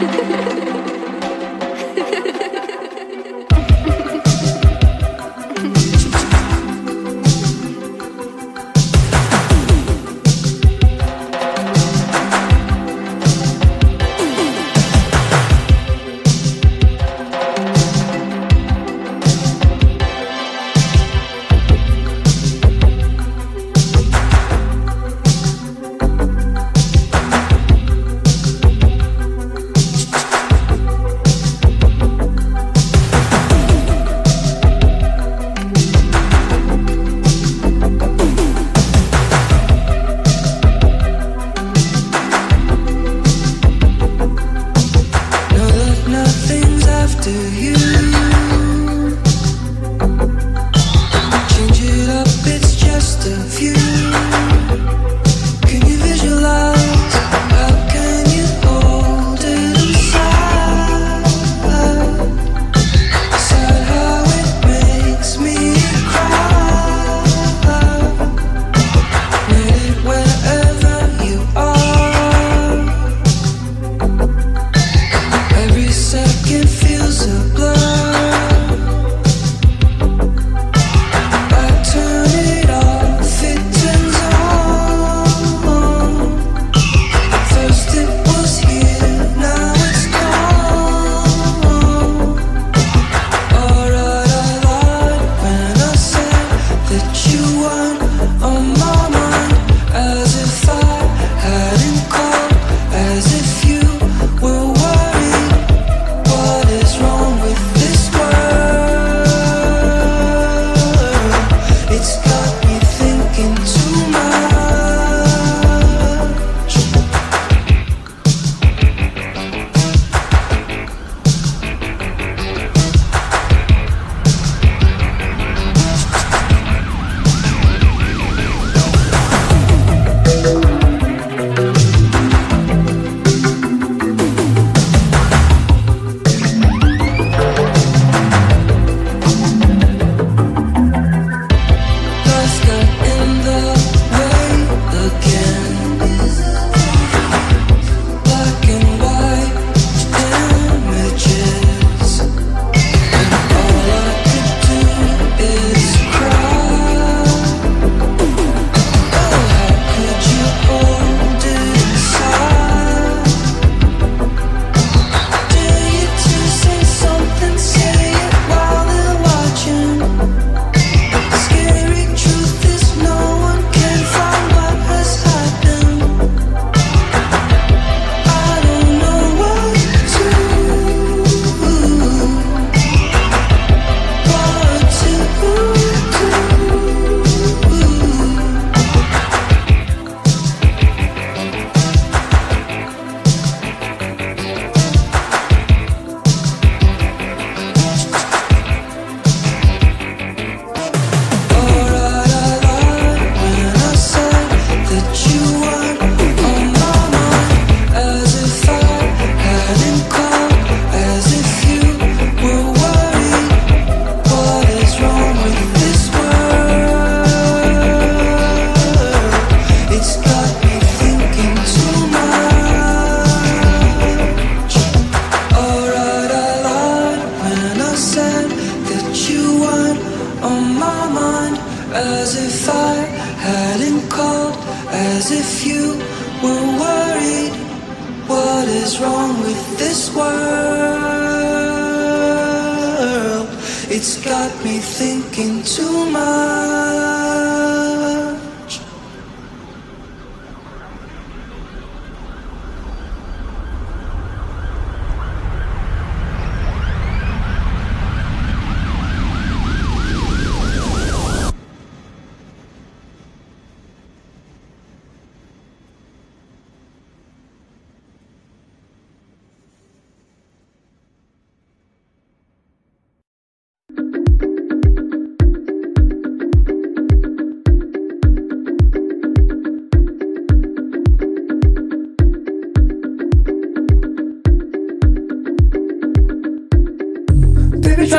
[0.00, 0.49] Ha ha ha!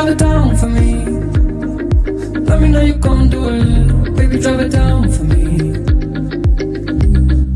[0.00, 0.94] drive it down for me.
[2.48, 4.16] Let me know you gon' do it.
[4.16, 5.58] Baby, drive it down for me.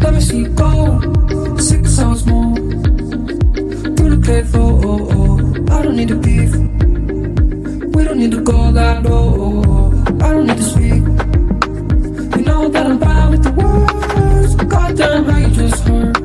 [0.02, 1.00] Let me see you go.
[1.56, 2.54] Six hours more.
[3.96, 5.74] Through the cliff, oh, oh, oh.
[5.74, 6.54] I don't need to beef.
[7.94, 9.92] We don't need to go that low.
[10.20, 11.02] I don't need to speak.
[12.36, 14.54] You know that I'm bad with the words.
[14.56, 16.16] Goddamn, how you just hurt.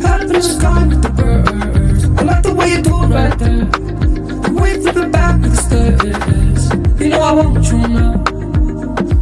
[0.00, 2.04] Head up in the sky with the birds.
[2.04, 3.89] I like the way you do it right there
[4.70, 7.00] way to the back of the stairs.
[7.00, 8.24] You know I want you now.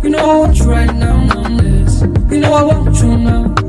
[0.03, 2.03] You know I want you right now, now this.
[2.31, 3.68] You know I want you now.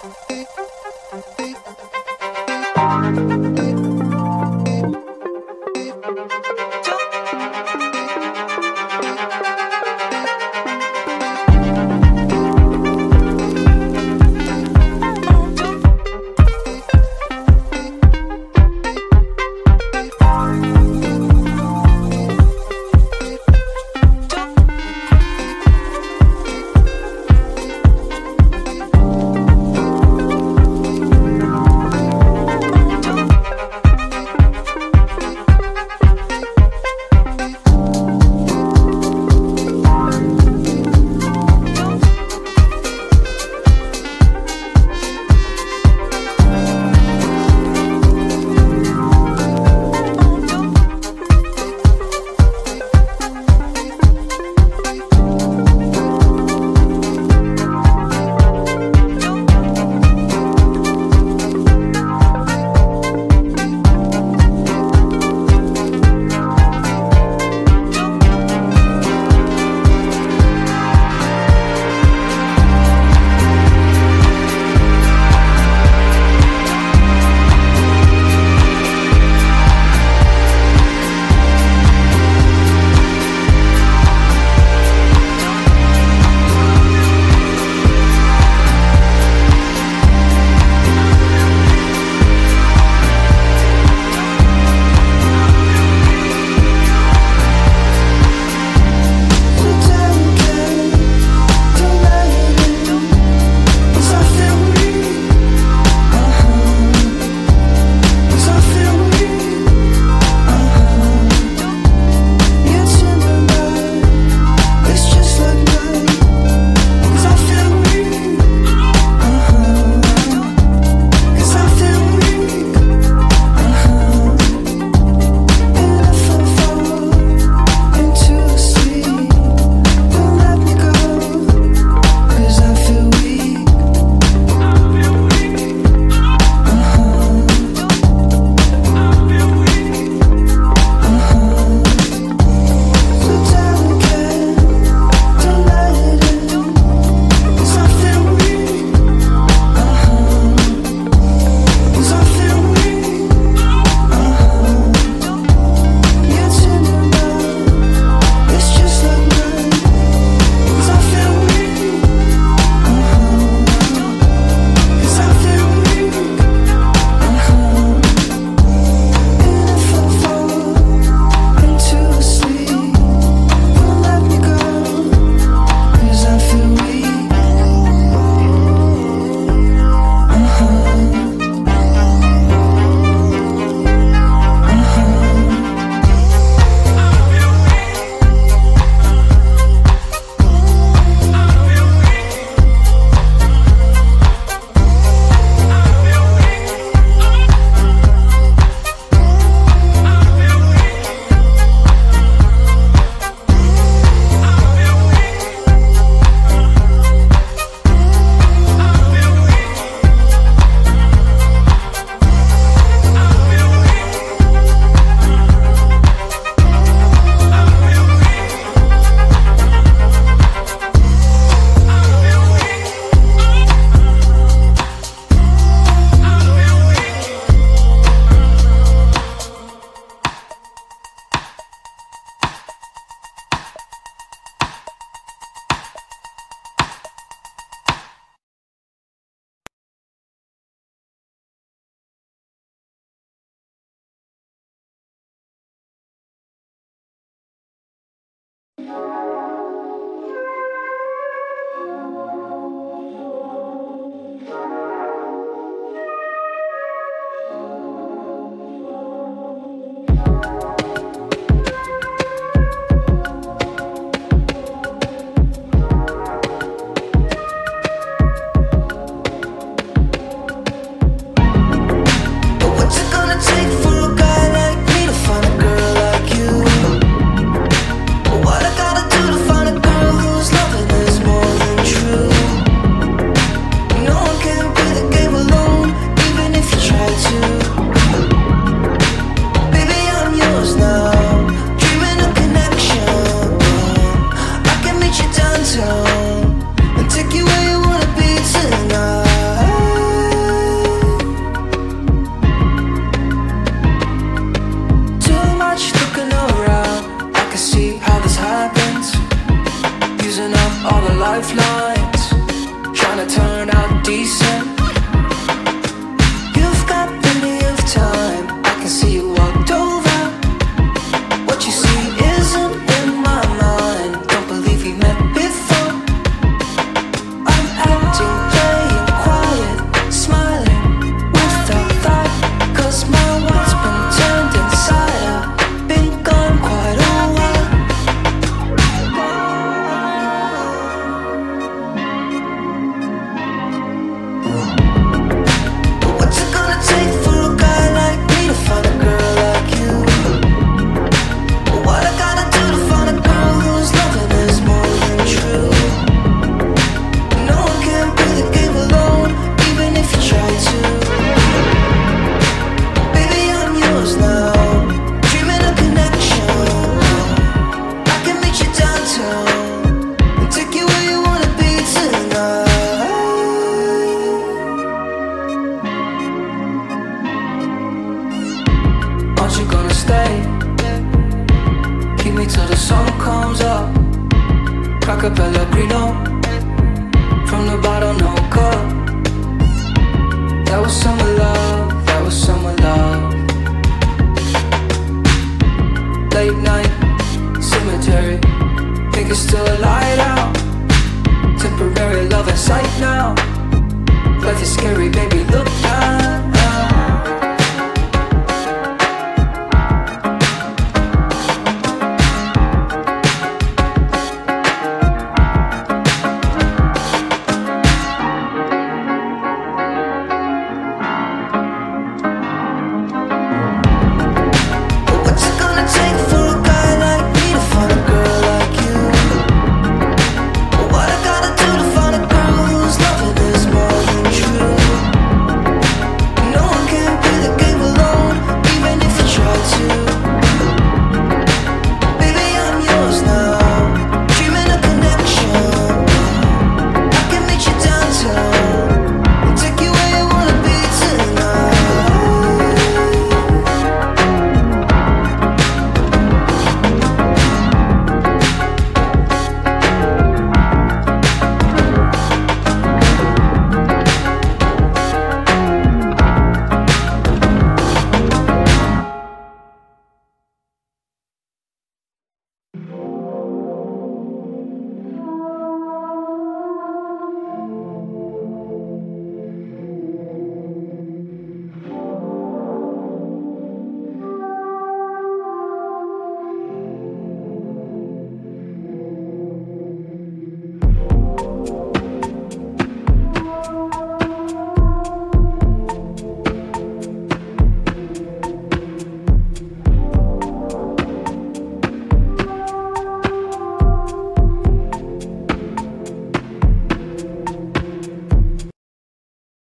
[0.00, 0.46] Thank
[3.58, 3.67] you.